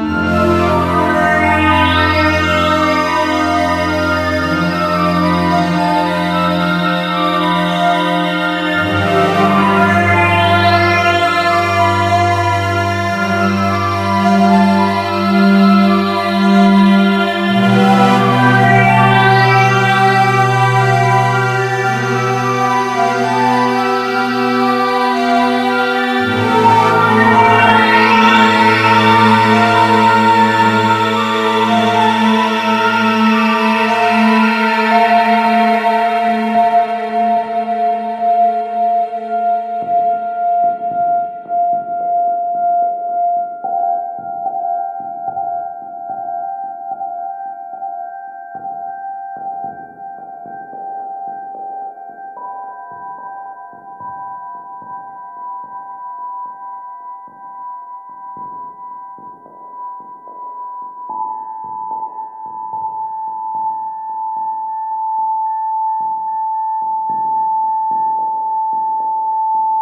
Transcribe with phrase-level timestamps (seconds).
[0.00, 0.39] Música